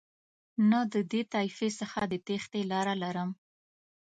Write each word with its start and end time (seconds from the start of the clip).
نه 0.69 0.79
د 0.93 0.95
دې 1.11 1.21
طایفې 1.33 1.69
څخه 1.79 1.99
د 2.11 2.13
تېښتې 2.27 2.61
لاره 2.71 2.93
لرم. 3.03 3.29